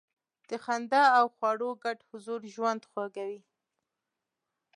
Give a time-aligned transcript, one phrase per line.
[0.49, 3.39] د خندا او خواړو ګډ حضور ژوند خوږوي.